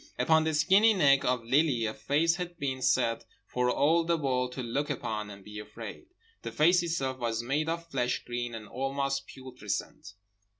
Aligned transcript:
Upon 0.17 0.45
the 0.45 0.55
skinny 0.55 0.95
neck 0.95 1.23
of 1.25 1.43
Lily 1.43 1.85
a 1.85 1.93
face 1.93 2.37
had 2.37 2.57
been 2.57 2.81
set 2.81 3.23
for 3.45 3.69
all 3.69 4.03
the 4.03 4.17
world 4.17 4.51
to 4.53 4.63
look 4.63 4.89
upon 4.89 5.29
and 5.29 5.43
be 5.43 5.59
afraid. 5.59 6.07
The 6.41 6.51
face 6.51 6.81
itself 6.81 7.19
was 7.19 7.43
made 7.43 7.69
of 7.69 7.85
flesh 7.91 8.23
green 8.25 8.55
and 8.55 8.67
almost 8.67 9.27
putrescent. 9.27 10.13